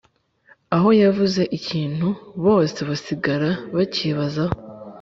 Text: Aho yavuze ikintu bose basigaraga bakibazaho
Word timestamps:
Aho 0.75 0.89
yavuze 1.03 1.41
ikintu 1.57 2.07
bose 2.45 2.79
basigaraga 2.89 3.61
bakibazaho 3.75 4.55